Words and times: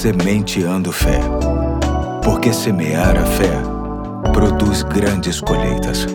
Sementeando 0.00 0.90
Fé. 0.92 1.20
Porque 2.24 2.54
semear 2.54 3.18
a 3.18 3.26
fé 3.26 3.52
produz 4.32 4.82
grandes 4.82 5.42
colheitas. 5.42 6.06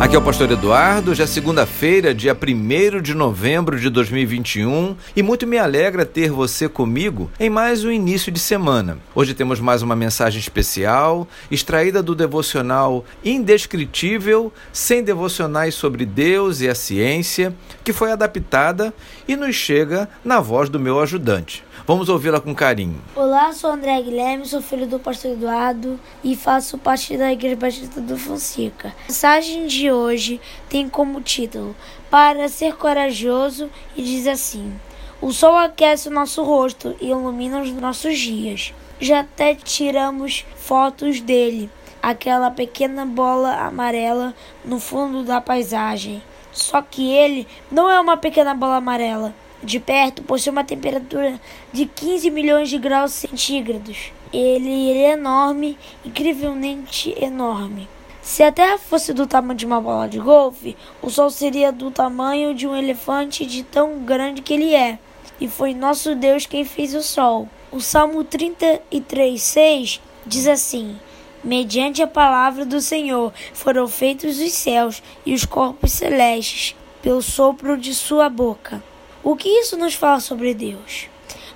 Aqui 0.00 0.16
é 0.16 0.18
o 0.18 0.22
Pastor 0.22 0.50
Eduardo, 0.50 1.14
já 1.14 1.22
é 1.22 1.26
segunda-feira, 1.28 2.12
dia 2.12 2.36
1 2.36 3.00
de 3.00 3.14
novembro 3.14 3.78
de 3.78 3.88
2021, 3.88 4.96
e 5.14 5.22
muito 5.22 5.46
me 5.46 5.56
alegra 5.56 6.04
ter 6.04 6.32
você 6.32 6.68
comigo 6.68 7.30
em 7.38 7.48
mais 7.48 7.84
um 7.84 7.92
início 7.92 8.32
de 8.32 8.40
semana. 8.40 8.98
Hoje 9.14 9.34
temos 9.34 9.60
mais 9.60 9.80
uma 9.80 9.94
mensagem 9.94 10.40
especial, 10.40 11.28
extraída 11.52 12.02
do 12.02 12.12
devocional 12.12 13.04
Indescritível, 13.24 14.52
sem 14.72 15.04
devocionais 15.04 15.76
sobre 15.76 16.04
Deus 16.04 16.60
e 16.60 16.68
a 16.68 16.74
ciência, 16.74 17.54
que 17.84 17.92
foi 17.92 18.10
adaptada 18.10 18.92
e 19.28 19.36
nos 19.36 19.54
chega 19.54 20.08
na 20.24 20.40
voz 20.40 20.68
do 20.68 20.80
meu 20.80 21.00
ajudante. 21.00 21.67
Vamos 21.88 22.10
ouvi-la 22.10 22.38
com 22.38 22.54
carinho. 22.54 23.00
Olá, 23.16 23.50
sou 23.54 23.70
André 23.70 23.98
Guilherme, 24.02 24.44
sou 24.44 24.60
filho 24.60 24.86
do 24.86 24.98
pastor 24.98 25.30
Eduardo 25.30 25.98
e 26.22 26.36
faço 26.36 26.76
parte 26.76 27.16
da 27.16 27.32
Igreja 27.32 27.56
Batista 27.56 27.98
do 27.98 28.18
Fonseca. 28.18 28.88
A 28.88 29.08
mensagem 29.08 29.66
de 29.66 29.90
hoje 29.90 30.38
tem 30.68 30.86
como 30.86 31.22
título 31.22 31.74
Para 32.10 32.46
ser 32.50 32.76
corajoso 32.76 33.70
e 33.96 34.02
diz 34.02 34.26
assim: 34.26 34.70
O 35.18 35.32
sol 35.32 35.56
aquece 35.56 36.08
o 36.08 36.12
nosso 36.12 36.42
rosto 36.42 36.94
e 37.00 37.06
ilumina 37.06 37.62
os 37.62 37.72
nossos 37.72 38.18
dias. 38.18 38.74
Já 39.00 39.20
até 39.20 39.54
tiramos 39.54 40.44
fotos 40.56 41.22
dele, 41.22 41.70
aquela 42.02 42.50
pequena 42.50 43.06
bola 43.06 43.64
amarela 43.64 44.34
no 44.62 44.78
fundo 44.78 45.24
da 45.24 45.40
paisagem. 45.40 46.22
Só 46.52 46.82
que 46.82 47.10
ele 47.10 47.48
não 47.72 47.90
é 47.90 47.98
uma 47.98 48.18
pequena 48.18 48.52
bola 48.52 48.76
amarela 48.76 49.32
de 49.62 49.80
perto 49.80 50.22
possui 50.22 50.52
uma 50.52 50.64
temperatura 50.64 51.40
de 51.72 51.86
15 51.86 52.30
milhões 52.30 52.68
de 52.68 52.78
graus 52.78 53.12
centígrados. 53.12 54.12
Ele, 54.32 54.90
ele 54.90 54.98
é 55.00 55.12
enorme, 55.12 55.78
incrivelmente 56.04 57.14
enorme. 57.22 57.88
Se 58.20 58.42
a 58.42 58.52
Terra 58.52 58.76
fosse 58.76 59.14
do 59.14 59.26
tamanho 59.26 59.56
de 59.56 59.64
uma 59.64 59.80
bola 59.80 60.06
de 60.06 60.18
golfe, 60.18 60.76
o 61.00 61.08
Sol 61.08 61.30
seria 61.30 61.72
do 61.72 61.90
tamanho 61.90 62.54
de 62.54 62.66
um 62.66 62.76
elefante 62.76 63.46
de 63.46 63.62
tão 63.62 64.00
grande 64.00 64.42
que 64.42 64.52
ele 64.52 64.74
é. 64.74 64.98
E 65.40 65.48
foi 65.48 65.72
nosso 65.72 66.14
Deus 66.14 66.44
quem 66.44 66.64
fez 66.64 66.94
o 66.94 67.02
Sol. 67.02 67.48
O 67.72 67.80
Salmo 67.80 68.24
33,6 68.24 70.00
diz 70.26 70.46
assim: 70.46 70.98
Mediante 71.42 72.02
a 72.02 72.06
palavra 72.06 72.66
do 72.66 72.80
Senhor 72.80 73.32
foram 73.54 73.88
feitos 73.88 74.38
os 74.38 74.52
céus 74.52 75.02
e 75.24 75.32
os 75.32 75.44
corpos 75.46 75.92
celestes, 75.92 76.76
pelo 77.00 77.22
sopro 77.22 77.78
de 77.78 77.94
sua 77.94 78.28
boca. 78.28 78.82
O 79.22 79.34
que 79.34 79.48
isso 79.48 79.76
nos 79.76 79.94
fala 79.94 80.20
sobre 80.20 80.54
Deus? 80.54 81.08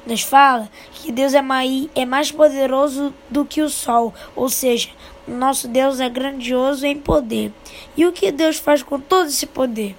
Nos 0.05 0.23
fala 0.23 0.69
que 0.93 1.13
Deus 1.13 1.33
é 1.33 2.05
mais 2.05 2.33
poderoso 2.33 3.15
do 3.31 3.45
que 3.45 3.63
o 3.63 3.71
sol, 3.71 4.13
ou 4.35 4.49
seja, 4.49 4.91
nosso 5.27 5.69
Deus 5.69 6.01
é 6.01 6.09
grandioso 6.09 6.85
em 6.85 6.99
poder. 6.99 7.53
E 7.97 8.05
o 8.05 8.13
que 8.13 8.33
Deus 8.33 8.59
faz 8.59 8.83
com 8.83 8.99
todo 8.99 9.29
esse 9.29 9.47
poder? 9.47 9.95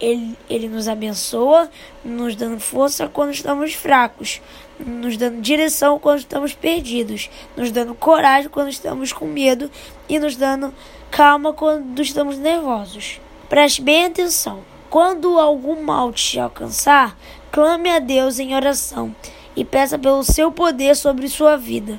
Ele, 0.00 0.36
ele 0.50 0.68
nos 0.68 0.88
abençoa, 0.88 1.70
nos 2.04 2.34
dando 2.34 2.60
força 2.60 3.08
quando 3.08 3.30
estamos 3.30 3.72
fracos, 3.72 4.42
nos 4.78 5.16
dando 5.16 5.40
direção 5.40 5.98
quando 5.98 6.18
estamos 6.18 6.52
perdidos, 6.52 7.30
nos 7.56 7.70
dando 7.70 7.94
coragem 7.94 8.50
quando 8.50 8.68
estamos 8.68 9.12
com 9.12 9.26
medo 9.26 9.70
e 10.08 10.18
nos 10.18 10.36
dando 10.36 10.74
calma 11.10 11.52
quando 11.54 12.02
estamos 12.02 12.36
nervosos. 12.36 13.20
Preste 13.48 13.80
bem 13.80 14.06
atenção. 14.06 14.75
Quando 14.88 15.38
algum 15.38 15.82
mal 15.82 16.12
te 16.12 16.38
alcançar, 16.38 17.16
clame 17.50 17.90
a 17.90 17.98
Deus 17.98 18.38
em 18.38 18.54
oração 18.54 19.14
e 19.56 19.64
peça 19.64 19.98
pelo 19.98 20.22
seu 20.22 20.52
poder 20.52 20.94
sobre 20.94 21.28
sua 21.28 21.56
vida. 21.56 21.98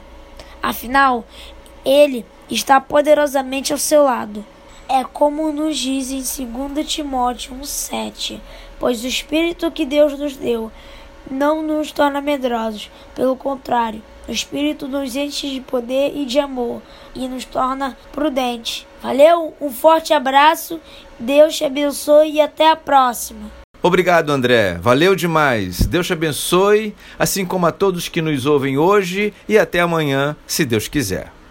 Afinal, 0.64 1.26
Ele 1.84 2.26
está 2.50 2.80
poderosamente 2.80 3.74
ao 3.74 3.78
seu 3.78 4.04
lado. 4.04 4.46
É 4.88 5.04
como 5.04 5.52
nos 5.52 5.78
diz 5.78 6.12
em 6.12 6.46
2 6.46 6.88
Timóteo 6.88 7.56
1,7: 7.56 8.40
Pois 8.80 9.04
o 9.04 9.08
Espírito 9.08 9.70
que 9.70 9.86
Deus 9.86 10.18
nos 10.18 10.38
deu 10.38 10.72
não 11.30 11.62
nos 11.62 11.92
torna 11.92 12.22
medrosos, 12.22 12.90
pelo 13.16 13.36
contrário, 13.36 14.02
o 14.28 14.32
Espírito 14.32 14.88
nos 14.88 15.16
enche 15.16 15.50
de 15.50 15.62
poder 15.62 16.12
e 16.16 16.26
de 16.26 16.38
amor 16.38 16.82
e 17.16 17.28
nos 17.28 17.46
torna 17.46 17.98
prudentes. 18.12 18.86
Valeu? 19.02 19.54
Um 19.62 19.72
forte 19.72 20.14
abraço, 20.14 20.80
Deus 21.18 21.56
te 21.56 21.64
abençoe 21.64 22.32
e 22.34 22.42
até 22.42 22.70
a 22.70 22.76
próxima. 22.76 23.50
Obrigado, 23.82 24.32
André. 24.32 24.78
Valeu 24.82 25.16
demais. 25.16 25.86
Deus 25.86 26.08
te 26.08 26.14
abençoe, 26.14 26.96
assim 27.18 27.46
como 27.46 27.68
a 27.68 27.72
todos 27.72 28.10
que 28.10 28.22
nos 28.22 28.46
ouvem 28.46 28.78
hoje 28.78 29.34
e 29.48 29.58
até 29.58 29.80
amanhã, 29.80 30.36
se 30.46 30.66
Deus 30.66 30.88
quiser. 30.88 31.37